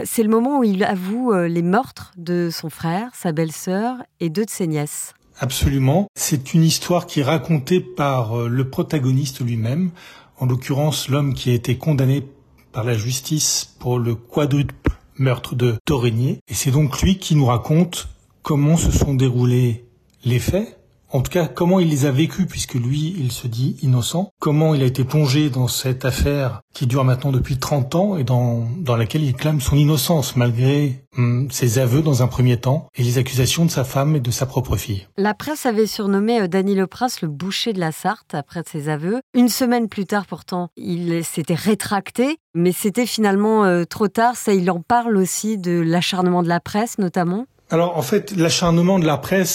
C'est 0.05 0.23
le 0.23 0.29
moment 0.29 0.59
où 0.59 0.63
il 0.63 0.83
avoue 0.83 1.33
les 1.33 1.61
meurtres 1.61 2.13
de 2.17 2.49
son 2.51 2.69
frère, 2.69 3.09
sa 3.13 3.31
belle-sœur 3.31 3.97
et 4.19 4.29
deux 4.29 4.45
de 4.45 4.49
ses 4.49 4.67
nièces. 4.67 5.13
Absolument. 5.41 6.05
C'est 6.13 6.53
une 6.53 6.63
histoire 6.63 7.07
qui 7.07 7.21
est 7.21 7.23
racontée 7.23 7.79
par 7.79 8.37
euh, 8.37 8.47
le 8.47 8.69
protagoniste 8.69 9.43
lui-même, 9.43 9.89
en 10.37 10.45
l'occurrence 10.45 11.09
l'homme 11.09 11.33
qui 11.33 11.49
a 11.49 11.55
été 11.55 11.79
condamné 11.79 12.23
par 12.71 12.83
la 12.83 12.93
justice 12.93 13.75
pour 13.79 13.97
le 13.97 14.13
quadruple 14.13 14.91
meurtre 15.17 15.55
de 15.55 15.77
Torigny. 15.83 16.37
Et 16.47 16.53
c'est 16.53 16.69
donc 16.69 17.01
lui 17.01 17.17
qui 17.17 17.33
nous 17.33 17.47
raconte 17.47 18.07
comment 18.43 18.77
se 18.77 18.91
sont 18.91 19.15
déroulés 19.15 19.83
les 20.25 20.37
faits 20.37 20.79
en 21.11 21.21
tout 21.21 21.31
cas 21.31 21.47
comment 21.47 21.79
il 21.79 21.89
les 21.89 22.05
a 22.05 22.11
vécus, 22.11 22.45
puisque 22.47 22.75
lui, 22.75 23.15
il 23.17 23.31
se 23.31 23.47
dit 23.47 23.77
innocent, 23.81 24.31
comment 24.39 24.73
il 24.75 24.83
a 24.83 24.85
été 24.85 25.03
plongé 25.03 25.49
dans 25.49 25.67
cette 25.67 26.05
affaire 26.05 26.61
qui 26.73 26.87
dure 26.87 27.03
maintenant 27.03 27.31
depuis 27.31 27.57
30 27.57 27.95
ans 27.95 28.17
et 28.17 28.23
dans, 28.23 28.65
dans 28.77 28.95
laquelle 28.95 29.23
il 29.23 29.33
clame 29.33 29.61
son 29.61 29.75
innocence, 29.75 30.35
malgré 30.35 31.03
hum, 31.17 31.49
ses 31.51 31.79
aveux 31.79 32.01
dans 32.01 32.23
un 32.23 32.27
premier 32.27 32.57
temps 32.57 32.87
et 32.95 33.03
les 33.03 33.17
accusations 33.17 33.65
de 33.65 33.71
sa 33.71 33.83
femme 33.83 34.15
et 34.15 34.19
de 34.19 34.31
sa 34.31 34.45
propre 34.45 34.77
fille. 34.77 35.07
La 35.17 35.33
presse 35.33 35.65
avait 35.65 35.87
surnommé 35.87 36.41
euh, 36.41 36.47
Dany 36.47 36.75
Le 36.75 36.87
Prince 36.87 37.21
le 37.21 37.27
boucher 37.27 37.73
de 37.73 37.79
la 37.79 37.91
Sarthe 37.91 38.33
après 38.33 38.63
ses 38.65 38.89
aveux. 38.89 39.19
Une 39.33 39.49
semaine 39.49 39.89
plus 39.89 40.05
tard, 40.05 40.25
pourtant, 40.25 40.69
il 40.77 41.23
s'était 41.25 41.53
rétracté, 41.53 42.37
mais 42.53 42.71
c'était 42.71 43.05
finalement 43.05 43.65
euh, 43.65 43.83
trop 43.83 44.07
tard. 44.07 44.35
Ça, 44.35 44.53
il 44.53 44.69
en 44.71 44.81
parle 44.81 45.17
aussi 45.17 45.57
de 45.57 45.79
l'acharnement 45.79 46.43
de 46.43 46.47
la 46.47 46.59
presse, 46.59 46.97
notamment. 46.97 47.45
Alors 47.71 47.97
en 47.97 48.01
fait, 48.01 48.35
l'acharnement 48.35 48.99
de 48.99 49.05
la 49.05 49.15
presse, 49.15 49.49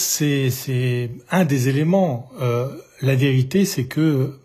c'est 0.49 1.11
un 1.29 1.45
des 1.45 1.69
éléments. 1.69 2.31
Euh, 2.41 2.67
la 2.99 3.15
vérité, 3.15 3.63
c'est 3.63 3.85
que 3.85 4.39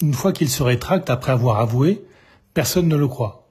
une 0.00 0.14
fois 0.14 0.32
qu'il 0.32 0.48
se 0.48 0.62
rétracte 0.62 1.10
après 1.10 1.32
avoir 1.32 1.60
avoué, 1.60 2.02
personne 2.54 2.88
ne 2.88 2.96
le 2.96 3.06
croit. 3.06 3.46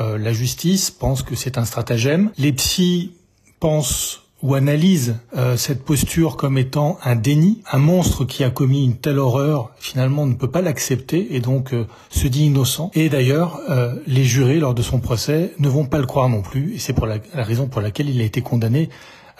Euh, 0.00 0.18
la 0.18 0.32
justice 0.32 0.90
pense 0.90 1.22
que 1.22 1.36
c'est 1.36 1.58
un 1.58 1.64
stratagème. 1.64 2.32
Les 2.38 2.52
psys 2.52 3.12
pensent 3.60 4.22
ou 4.42 4.54
analysent 4.54 5.16
euh, 5.36 5.56
cette 5.56 5.84
posture 5.84 6.36
comme 6.36 6.58
étant 6.58 6.98
un 7.04 7.14
déni. 7.14 7.62
Un 7.70 7.78
monstre 7.78 8.24
qui 8.24 8.42
a 8.42 8.50
commis 8.50 8.84
une 8.84 8.96
telle 8.96 9.18
horreur, 9.20 9.70
finalement, 9.78 10.26
ne 10.26 10.34
peut 10.34 10.50
pas 10.50 10.62
l'accepter 10.62 11.36
et 11.36 11.40
donc 11.40 11.72
se 12.08 12.26
dit 12.26 12.46
innocent. 12.46 12.90
Et 12.94 13.08
d'ailleurs, 13.08 13.60
les 14.08 14.24
jurés, 14.24 14.58
lors 14.58 14.74
de 14.74 14.82
son 14.82 14.98
procès, 14.98 15.52
ne 15.60 15.68
vont 15.68 15.84
pas 15.84 15.98
le 15.98 16.06
croire 16.06 16.28
non 16.28 16.42
plus. 16.42 16.74
Et 16.74 16.78
c'est 16.78 16.94
pour 16.94 17.06
la, 17.06 17.18
la 17.34 17.44
raison 17.44 17.68
pour 17.68 17.80
laquelle 17.80 18.08
il 18.08 18.20
a 18.20 18.24
été 18.24 18.40
condamné 18.40 18.88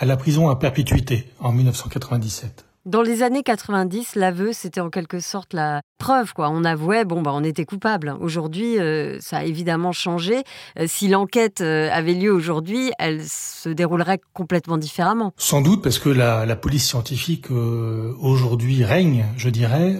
à 0.01 0.07
la 0.07 0.17
prison 0.17 0.49
à 0.49 0.57
perpétuité 0.57 1.27
en 1.41 1.53
1997. 1.53 2.65
Dans 2.87 3.03
les 3.03 3.23
années 3.23 3.43
90, 3.43 4.17
l'aveu, 4.17 4.55
c'était 4.55 4.81
en 4.81 4.89
quelque 4.89 5.21
sorte 5.21 5.53
la 5.53 5.83
preuve. 5.99 6.33
Quoi. 6.33 6.49
On 6.51 6.65
avouait, 6.65 7.05
bon, 7.05 7.21
bah, 7.21 7.31
on 7.35 7.45
était 7.45 7.67
coupable. 7.67 8.17
Aujourd'hui, 8.21 8.79
euh, 8.79 9.19
ça 9.21 9.39
a 9.39 9.45
évidemment 9.45 9.93
changé. 9.93 10.45
Euh, 10.79 10.87
si 10.89 11.09
l'enquête 11.09 11.61
euh, 11.61 11.91
avait 11.93 12.15
lieu 12.15 12.33
aujourd'hui, 12.33 12.91
elle 12.99 13.23
se 13.23 13.69
déroulerait 13.69 14.19
complètement 14.33 14.79
différemment. 14.79 15.35
Sans 15.37 15.61
doute, 15.61 15.83
parce 15.83 15.99
que 15.99 16.09
la, 16.09 16.47
la 16.47 16.57
police 16.57 16.89
scientifique 16.89 17.51
aujourd'hui 17.51 18.83
règne, 18.83 19.27
je 19.37 19.51
dirais. 19.51 19.97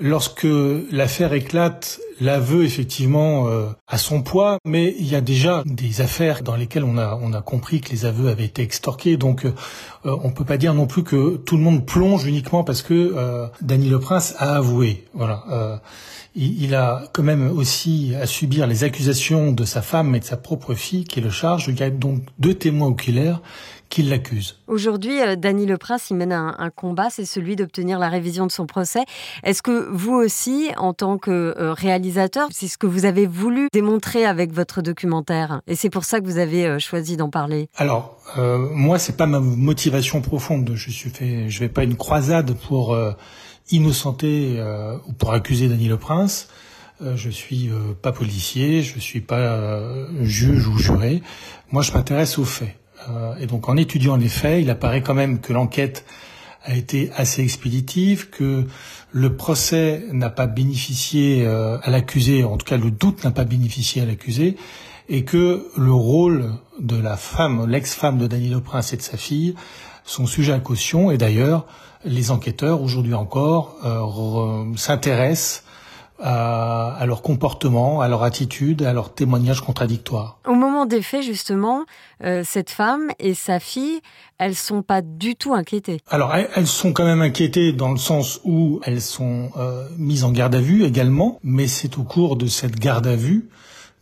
lorsque 0.00 0.48
l'affaire 0.90 1.32
éclate, 1.32 2.00
l'aveu 2.20 2.64
effectivement 2.64 3.48
a 3.86 3.98
son 3.98 4.22
poids, 4.22 4.58
mais 4.64 4.94
il 4.98 5.06
y 5.06 5.14
a 5.14 5.20
déjà 5.20 5.62
des 5.66 6.00
affaires 6.00 6.42
dans 6.42 6.56
lesquelles 6.56 6.84
on 6.84 6.98
a, 6.98 7.18
on 7.20 7.32
a 7.32 7.42
compris 7.42 7.80
que 7.80 7.90
les 7.90 8.04
aveux 8.04 8.28
avaient 8.28 8.44
été 8.44 8.62
extorqués. 8.62 9.16
Donc, 9.16 9.46
on 10.04 10.30
peut 10.30 10.44
pas 10.44 10.56
dire 10.56 10.74
non 10.74 10.86
plus 10.86 11.02
que 11.02 11.36
tout 11.36 11.56
le 11.56 11.62
monde 11.62 11.84
plonge 11.84 12.26
uniquement 12.26 12.64
parce 12.64 12.82
que 12.82 12.94
euh, 12.94 13.46
Dany 13.60 13.88
Le 13.88 13.98
Prince 13.98 14.34
a 14.38 14.56
avoué. 14.56 15.04
Voilà. 15.14 15.80
Il, 16.38 16.74
a 16.74 17.04
quand 17.14 17.22
même 17.22 17.50
aussi 17.50 18.12
à 18.20 18.26
subir 18.26 18.66
les 18.66 18.84
accusations 18.84 19.52
de 19.52 19.64
sa 19.64 19.80
femme 19.80 20.14
et 20.14 20.20
de 20.20 20.24
sa 20.24 20.36
propre 20.36 20.74
fille 20.74 21.04
qui 21.04 21.22
le 21.22 21.30
chargent. 21.30 21.68
Il 21.68 21.80
y 21.80 21.82
a 21.82 21.88
donc 21.88 22.24
deux 22.38 22.52
témoins 22.52 22.88
oculaires 22.88 23.40
qui 23.88 24.02
l'accusent. 24.02 24.58
Aujourd'hui, 24.66 25.18
euh, 25.22 25.34
Dany 25.34 25.64
Le 25.64 25.78
Prince, 25.78 26.10
il 26.10 26.16
mène 26.16 26.32
un, 26.32 26.70
combat, 26.74 27.08
c'est 27.08 27.24
celui 27.24 27.56
d'obtenir 27.56 27.98
la 27.98 28.10
révision 28.10 28.44
de 28.44 28.52
son 28.52 28.66
procès. 28.66 29.04
Est-ce 29.44 29.62
que 29.62 29.88
vous 29.90 30.12
aussi, 30.12 30.68
en 30.76 30.92
tant 30.92 31.16
que 31.16 31.54
euh, 31.56 31.72
réalisateur, 31.72 32.48
c'est 32.50 32.68
ce 32.68 32.76
que 32.76 32.86
vous 32.86 33.06
avez 33.06 33.26
voulu 33.26 33.68
démontrer 33.72 34.26
avec 34.26 34.52
votre 34.52 34.82
documentaire? 34.82 35.62
Et 35.66 35.74
c'est 35.74 35.88
pour 35.88 36.04
ça 36.04 36.20
que 36.20 36.26
vous 36.26 36.38
avez 36.38 36.66
euh, 36.66 36.78
choisi 36.78 37.16
d'en 37.16 37.30
parler 37.30 37.70
Alors, 37.76 38.18
euh, 38.36 38.58
moi, 38.58 38.98
c'est 38.98 39.16
pas 39.16 39.26
ma 39.26 39.40
motivation 39.40 40.20
profonde. 40.20 40.72
Je 40.74 40.90
suis 40.90 41.08
fait, 41.08 41.48
je 41.48 41.60
vais 41.60 41.70
pas 41.70 41.84
une 41.84 41.96
croisade 41.96 42.52
pour 42.68 42.94
innocenter 43.70 44.56
euh, 44.58 44.96
ou 45.06 45.12
pour 45.12 45.32
accuser 45.32 45.68
Dany 45.68 45.88
Le 45.88 45.96
Prince. 45.96 46.48
Euh, 47.02 47.16
je 47.16 47.28
suis 47.30 47.68
euh, 47.68 47.94
pas 48.00 48.12
policier, 48.12 48.82
je 48.82 48.98
suis 48.98 49.20
pas 49.20 49.58
juge 50.22 50.66
ou 50.68 50.78
juré. 50.78 51.22
Moi, 51.70 51.82
je 51.82 51.92
m'intéresse 51.92 52.38
aux 52.38 52.44
faits. 52.44 52.76
et 53.40 53.46
donc, 53.46 53.68
en 53.68 53.76
étudiant 53.76 54.16
les 54.16 54.28
faits, 54.28 54.62
il 54.62 54.70
apparaît 54.70 55.02
quand 55.02 55.14
même 55.14 55.40
que 55.40 55.52
l'enquête 55.52 56.04
a 56.64 56.74
été 56.74 57.10
assez 57.14 57.42
expéditive, 57.42 58.30
que 58.30 58.66
le 59.12 59.36
procès 59.36 60.04
n'a 60.10 60.30
pas 60.30 60.46
bénéficié 60.46 61.46
à 61.46 61.90
l'accusé, 61.90 62.42
en 62.42 62.56
tout 62.56 62.66
cas 62.66 62.76
le 62.76 62.90
doute 62.90 63.22
n'a 63.22 63.30
pas 63.30 63.44
bénéficié 63.44 64.02
à 64.02 64.04
l'accusé, 64.04 64.56
et 65.08 65.24
que 65.24 65.68
le 65.76 65.92
rôle 65.92 66.54
de 66.80 66.96
la 66.96 67.16
femme, 67.16 67.68
l'ex-femme 67.68 68.18
de 68.18 68.26
Dany 68.26 68.48
Le 68.48 68.60
Prince 68.60 68.92
et 68.92 68.96
de 68.96 69.02
sa 69.02 69.16
fille, 69.16 69.54
sont 70.04 70.26
sujets 70.26 70.52
à 70.52 70.60
caution. 70.60 71.10
Et 71.10 71.18
d'ailleurs, 71.18 71.66
les 72.06 72.30
enquêteurs, 72.30 72.80
aujourd'hui 72.80 73.14
encore, 73.14 73.76
euh, 73.84 74.76
s'intéressent 74.76 75.64
à, 76.18 77.04
leur 77.06 77.20
comportement, 77.20 78.00
à 78.00 78.08
leur 78.08 78.22
attitude, 78.22 78.82
à 78.82 78.94
leurs 78.94 79.12
témoignages 79.12 79.60
contradictoires. 79.60 80.38
Au 80.46 80.54
moment 80.54 80.86
des 80.86 81.02
faits, 81.02 81.22
justement, 81.22 81.84
euh, 82.24 82.42
cette 82.44 82.70
femme 82.70 83.10
et 83.18 83.34
sa 83.34 83.60
fille, 83.60 84.00
elles 84.38 84.54
sont 84.54 84.82
pas 84.82 85.02
du 85.02 85.36
tout 85.36 85.52
inquiétées. 85.52 86.00
Alors, 86.08 86.34
elles, 86.34 86.66
sont 86.66 86.92
quand 86.94 87.04
même 87.04 87.20
inquiétées 87.20 87.72
dans 87.72 87.90
le 87.90 87.98
sens 87.98 88.40
où 88.44 88.80
elles 88.84 89.02
sont 89.02 89.50
euh, 89.58 89.86
mises 89.98 90.24
en 90.24 90.32
garde 90.32 90.54
à 90.54 90.60
vue 90.60 90.84
également, 90.84 91.38
mais 91.42 91.66
c'est 91.66 91.98
au 91.98 92.02
cours 92.02 92.36
de 92.36 92.46
cette 92.46 92.78
garde 92.78 93.06
à 93.06 93.16
vue 93.16 93.50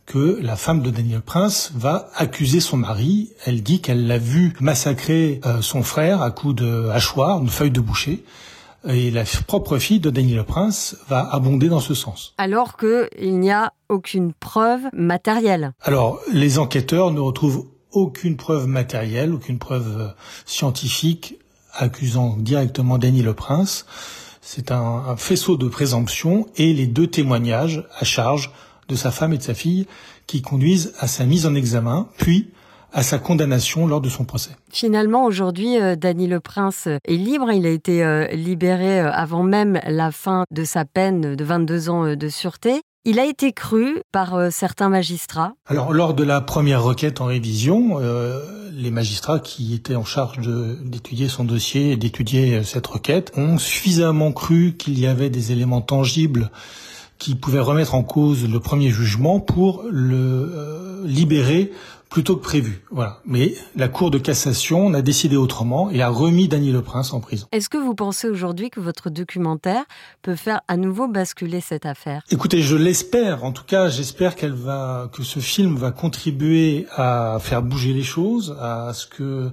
que 0.05 0.39
la 0.41 0.55
femme 0.55 0.81
de 0.81 0.91
Daniel 0.91 1.21
Prince 1.21 1.71
va 1.75 2.09
accuser 2.15 2.59
son 2.59 2.77
mari. 2.77 3.31
Elle 3.45 3.63
dit 3.63 3.81
qu'elle 3.81 4.07
l'a 4.07 4.17
vu 4.17 4.53
massacrer 4.59 5.41
euh, 5.45 5.61
son 5.61 5.83
frère 5.83 6.21
à 6.21 6.31
coups 6.31 6.55
de 6.55 6.89
hachoir, 6.89 7.39
une 7.39 7.49
feuille 7.49 7.71
de 7.71 7.81
boucher. 7.81 8.23
Et 8.87 9.09
la 9.09 9.23
propre 9.47 9.79
fille 9.79 9.99
de 9.99 10.11
Daniel 10.11 10.43
Prince 10.43 10.95
va 11.07 11.27
abonder 11.31 11.69
dans 11.69 11.79
ce 11.79 11.95
sens. 11.95 12.35
Alors 12.37 12.77
qu'il 12.77 13.39
n'y 13.39 13.51
a 13.51 13.73
aucune 13.89 14.33
preuve 14.33 14.81
matérielle. 14.93 15.71
Alors, 15.81 16.19
les 16.31 16.59
enquêteurs 16.59 17.09
ne 17.09 17.19
retrouvent 17.19 17.65
aucune 17.91 18.37
preuve 18.37 18.67
matérielle, 18.67 19.33
aucune 19.33 19.57
preuve 19.57 20.01
euh, 20.01 20.07
scientifique 20.45 21.39
accusant 21.73 22.37
directement 22.37 22.99
Daniel 22.99 23.33
Prince. 23.33 23.85
C'est 24.41 24.71
un, 24.71 25.03
un 25.07 25.15
faisceau 25.17 25.57
de 25.57 25.67
présomption 25.67 26.47
et 26.55 26.71
les 26.73 26.85
deux 26.85 27.07
témoignages 27.07 27.87
à 27.99 28.05
charge 28.05 28.51
de 28.87 28.95
sa 28.95 29.11
femme 29.11 29.33
et 29.33 29.37
de 29.37 29.43
sa 29.43 29.53
fille 29.53 29.87
qui 30.27 30.41
conduisent 30.41 30.93
à 30.99 31.07
sa 31.07 31.25
mise 31.25 31.45
en 31.45 31.55
examen, 31.55 32.07
puis 32.17 32.51
à 32.95 33.03
sa 33.03 33.19
condamnation 33.19 33.85
lors 33.85 33.99
de 33.99 34.09
son 34.09 34.23
procès. 34.23 34.51
Finalement, 34.71 35.25
aujourd'hui, 35.25 35.79
euh, 35.79 35.97
Dany 35.97 36.27
Le 36.27 36.39
Prince 36.39 36.87
est 36.87 37.15
libre. 37.15 37.51
Il 37.51 37.65
a 37.65 37.69
été 37.69 38.03
euh, 38.03 38.25
libéré 38.27 39.01
euh, 39.01 39.11
avant 39.11 39.43
même 39.43 39.81
la 39.85 40.11
fin 40.11 40.45
de 40.49 40.63
sa 40.63 40.85
peine 40.85 41.35
de 41.35 41.43
22 41.43 41.89
ans 41.89 42.15
de 42.15 42.29
sûreté. 42.29 42.81
Il 43.03 43.19
a 43.19 43.25
été 43.25 43.51
cru 43.51 44.01
par 44.11 44.51
certains 44.51 44.89
magistrats. 44.89 45.53
Alors, 45.67 45.93
lors 45.93 46.15
de 46.15 46.23
la 46.23 46.41
première 46.41 46.81
requête 46.81 47.21
en 47.21 47.25
révision, 47.25 47.99
les 48.71 48.89
magistrats 48.89 49.39
qui 49.39 49.75
étaient 49.75 49.95
en 49.95 50.03
charge 50.03 50.39
d'étudier 50.83 51.29
son 51.29 51.43
dossier 51.43 51.91
et 51.91 51.97
d'étudier 51.97 52.63
cette 52.63 52.87
requête 52.87 53.31
ont 53.35 53.59
suffisamment 53.59 54.31
cru 54.31 54.73
qu'il 54.75 54.99
y 54.99 55.05
avait 55.05 55.29
des 55.29 55.51
éléments 55.51 55.81
tangibles 55.81 56.49
qui 57.17 57.35
pouvait 57.35 57.59
remettre 57.59 57.95
en 57.95 58.03
cause 58.03 58.47
le 58.47 58.59
premier 58.59 58.89
jugement 58.89 59.39
pour 59.39 59.83
le 59.89 60.51
euh, 60.53 61.01
libérer 61.05 61.71
plutôt 62.09 62.35
que 62.37 62.43
prévu. 62.43 62.81
Voilà. 62.91 63.19
Mais 63.25 63.55
la 63.75 63.87
Cour 63.87 64.11
de 64.11 64.17
cassation 64.17 64.93
a 64.93 65.01
décidé 65.01 65.35
autrement 65.35 65.89
et 65.89 66.01
a 66.01 66.09
remis 66.09 66.47
Daniel 66.47 66.73
Le 66.73 66.81
Prince 66.81 67.13
en 67.13 67.19
prison. 67.19 67.47
Est-ce 67.51 67.67
que 67.67 67.77
vous 67.77 67.95
pensez 67.95 68.29
aujourd'hui 68.29 68.69
que 68.69 68.79
votre 68.79 69.09
documentaire 69.09 69.83
peut 70.21 70.35
faire 70.35 70.61
à 70.67 70.77
nouveau 70.77 71.07
basculer 71.07 71.61
cette 71.61 71.85
affaire? 71.85 72.21
Écoutez, 72.31 72.61
je 72.61 72.75
l'espère. 72.75 73.43
En 73.43 73.51
tout 73.51 73.65
cas, 73.65 73.89
j'espère 73.89 74.35
qu'elle 74.35 74.53
va, 74.53 75.09
que 75.11 75.23
ce 75.23 75.39
film 75.39 75.75
va 75.75 75.91
contribuer 75.91 76.87
à 76.95 77.37
faire 77.41 77.61
bouger 77.61 77.93
les 77.93 78.03
choses, 78.03 78.55
à 78.61 78.93
ce 78.93 79.07
que 79.07 79.51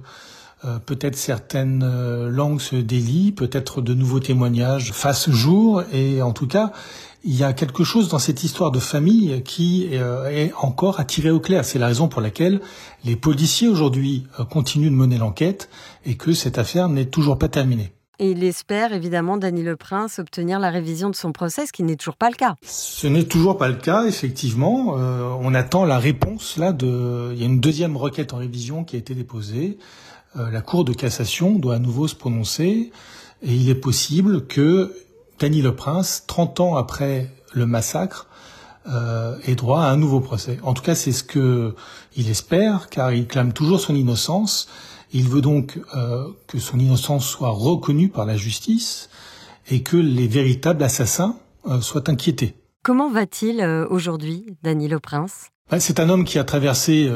euh, 0.65 0.79
peut-être 0.79 1.17
certaines 1.17 1.83
euh, 1.83 2.29
langues 2.29 2.61
se 2.61 2.77
délient, 2.77 3.33
peut-être 3.33 3.81
de 3.81 3.93
nouveaux 3.93 4.21
témoignages 4.21 4.93
fassent 4.93 5.29
jour, 5.29 5.83
et 5.91 6.21
en 6.21 6.31
tout 6.31 6.47
cas, 6.47 6.71
il 7.23 7.35
y 7.35 7.43
a 7.43 7.53
quelque 7.53 7.83
chose 7.83 8.09
dans 8.09 8.19
cette 8.19 8.43
histoire 8.43 8.71
de 8.71 8.79
famille 8.79 9.41
qui 9.43 9.89
euh, 9.93 10.29
est 10.29 10.51
encore 10.59 10.99
à 10.99 11.05
tirer 11.05 11.31
au 11.31 11.39
clair. 11.39 11.65
C'est 11.65 11.79
la 11.79 11.87
raison 11.87 12.07
pour 12.07 12.21
laquelle 12.21 12.61
les 13.05 13.15
policiers 13.15 13.67
aujourd'hui 13.67 14.25
continuent 14.49 14.89
de 14.89 14.95
mener 14.95 15.17
l'enquête 15.17 15.69
et 16.05 16.15
que 16.15 16.33
cette 16.33 16.57
affaire 16.57 16.89
n'est 16.89 17.05
toujours 17.05 17.37
pas 17.37 17.49
terminée. 17.49 17.91
Et 18.19 18.31
il 18.31 18.43
espère 18.43 18.93
évidemment, 18.93 19.37
Dany 19.37 19.63
Le 19.63 19.75
Prince, 19.75 20.19
obtenir 20.19 20.59
la 20.59 20.69
révision 20.69 21.09
de 21.09 21.15
son 21.15 21.31
procès, 21.31 21.65
ce 21.65 21.73
qui 21.73 21.83
n'est 21.83 21.95
toujours 21.95 22.15
pas 22.15 22.29
le 22.29 22.35
cas. 22.35 22.55
Ce 22.61 23.07
n'est 23.07 23.23
toujours 23.23 23.57
pas 23.57 23.67
le 23.67 23.75
cas, 23.75 24.05
effectivement. 24.05 24.93
on 24.93 25.53
attend 25.55 25.83
la 25.83 25.97
réponse 25.97 26.57
là 26.57 26.73
de. 26.73 27.31
Il 27.33 27.39
y 27.39 27.43
a 27.43 27.47
une 27.47 27.59
deuxième 27.59 27.97
requête 27.97 28.33
en 28.33 28.37
révision 28.37 28.83
qui 28.83 28.95
a 28.95 28.99
été 28.99 29.15
déposée. 29.15 29.79
Euh, 30.35 30.49
la 30.49 30.61
Cour 30.61 30.83
de 30.83 30.93
cassation 30.93 31.59
doit 31.59 31.75
à 31.75 31.79
nouveau 31.79 32.07
se 32.07 32.15
prononcer 32.15 32.91
et 33.43 33.53
il 33.53 33.69
est 33.69 33.75
possible 33.75 34.47
que 34.47 34.95
Dany 35.39 35.61
Le 35.61 35.75
Prince, 35.75 36.23
30 36.27 36.59
ans 36.59 36.75
après 36.75 37.29
le 37.53 37.65
massacre, 37.65 38.27
euh, 38.87 39.37
ait 39.45 39.55
droit 39.55 39.81
à 39.81 39.87
un 39.87 39.97
nouveau 39.97 40.19
procès. 40.19 40.59
En 40.63 40.73
tout 40.73 40.83
cas, 40.83 40.95
c'est 40.95 41.11
ce 41.11 41.23
que 41.23 41.75
il 42.15 42.29
espère, 42.29 42.89
car 42.89 43.11
il 43.13 43.27
clame 43.27 43.53
toujours 43.53 43.79
son 43.79 43.95
innocence. 43.95 44.67
Il 45.11 45.29
veut 45.29 45.41
donc 45.41 45.79
que 46.47 46.57
son 46.57 46.79
innocence 46.79 47.27
soit 47.27 47.51
reconnue 47.51 48.09
par 48.09 48.25
la 48.25 48.35
justice 48.35 49.09
et 49.69 49.83
que 49.83 49.95
les 49.95 50.27
véritables 50.27 50.83
assassins 50.83 51.35
soient 51.81 52.09
inquiétés. 52.09 52.55
Comment 52.81 53.11
va-t-il 53.11 53.63
aujourd'hui, 53.91 54.57
Dany 54.63 54.89
Prince? 55.03 55.49
Bah, 55.69 55.79
C'est 55.79 55.99
un 55.99 56.09
homme 56.09 56.23
qui 56.25 56.39
a 56.39 56.43
traversé 56.43 57.11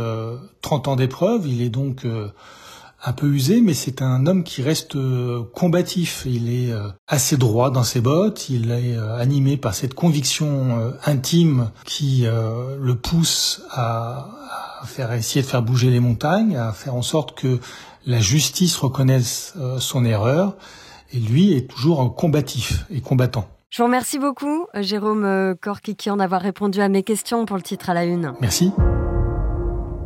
30 0.61 0.87
ans 0.89 0.95
d'épreuves. 0.95 1.47
Il 1.47 1.63
est 1.63 1.69
donc 1.69 2.05
un 3.05 3.13
peu 3.13 3.27
usé, 3.27 3.61
mais 3.61 3.73
c'est 3.73 4.01
un 4.01 4.25
homme 4.25 4.43
qui 4.43 4.61
reste 4.61 4.95
euh, 4.95 5.43
combatif. 5.53 6.23
Il 6.25 6.49
est 6.51 6.71
euh, 6.71 6.89
assez 7.07 7.37
droit 7.37 7.69
dans 7.69 7.83
ses 7.83 8.01
bottes, 8.01 8.49
il 8.49 8.71
est 8.71 8.95
euh, 8.95 9.17
animé 9.17 9.57
par 9.57 9.73
cette 9.73 9.93
conviction 9.93 10.93
intime 11.05 11.71
qui 11.85 12.25
le 12.25 12.95
pousse 12.95 13.61
à, 13.71 14.29
faire 14.85 15.11
essayer 15.13 15.41
de 15.41 15.47
faire 15.47 15.61
bouger 15.61 15.89
les 15.89 15.99
montagnes, 15.99 16.55
à 16.55 16.71
faire 16.71 16.95
en 16.95 17.01
sorte 17.01 17.37
que 17.37 17.59
la 18.05 18.19
justice 18.19 18.75
reconnaisse 18.77 19.53
son 19.79 20.05
erreur. 20.05 20.55
Et 21.13 21.19
lui 21.19 21.53
est 21.53 21.69
toujours 21.69 22.15
combatif 22.15 22.85
et 22.89 23.01
combattant. 23.01 23.47
Je 23.69 23.81
vous 23.81 23.85
remercie 23.85 24.19
beaucoup, 24.19 24.67
Jérôme 24.75 25.55
Korkikian, 25.61 26.17
d'avoir 26.17 26.41
répondu 26.41 26.81
à 26.81 26.89
mes 26.89 27.03
questions 27.03 27.45
pour 27.45 27.57
le 27.57 27.63
titre 27.63 27.89
à 27.89 27.93
la 27.93 28.05
une. 28.05 28.33
Merci. 28.41 28.71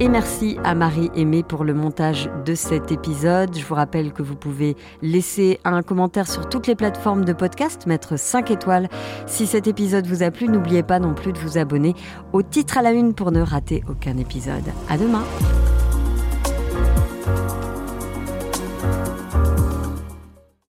Et 0.01 0.09
merci 0.09 0.57
à 0.63 0.73
Marie 0.73 1.11
Aimée 1.15 1.43
pour 1.43 1.63
le 1.63 1.75
montage 1.75 2.27
de 2.43 2.55
cet 2.55 2.91
épisode. 2.91 3.55
Je 3.55 3.63
vous 3.63 3.75
rappelle 3.75 4.13
que 4.13 4.23
vous 4.23 4.35
pouvez 4.35 4.75
laisser 5.03 5.59
un 5.63 5.83
commentaire 5.83 6.27
sur 6.27 6.49
toutes 6.49 6.65
les 6.65 6.73
plateformes 6.73 7.23
de 7.23 7.33
podcast, 7.33 7.85
mettre 7.85 8.17
5 8.17 8.49
étoiles. 8.49 8.89
Si 9.27 9.45
cet 9.45 9.67
épisode 9.67 10.07
vous 10.07 10.23
a 10.23 10.31
plu, 10.31 10.47
n'oubliez 10.47 10.81
pas 10.81 10.97
non 10.97 11.13
plus 11.13 11.33
de 11.33 11.37
vous 11.37 11.59
abonner 11.59 11.93
au 12.33 12.41
titre 12.41 12.79
à 12.79 12.81
la 12.81 12.93
une 12.93 13.13
pour 13.13 13.31
ne 13.31 13.41
rater 13.41 13.83
aucun 13.87 14.17
épisode. 14.17 14.65
À 14.89 14.97
demain! 14.97 15.23